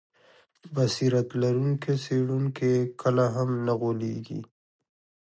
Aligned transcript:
بصیرت 0.75 1.29
لرونکی 1.41 1.93
څېړونکی 2.03 2.71
کله 3.01 3.25
هم 3.35 3.49
نه 3.65 3.73
غولیږي. 3.79 4.41